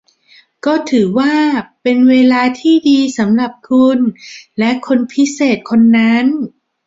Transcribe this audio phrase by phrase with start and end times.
[0.65, 1.33] ก็ถือว่า
[1.81, 3.99] เป็นเวลาที่ดีสำหรับคุณ
[4.59, 6.25] และคนพิเศษคนนั้น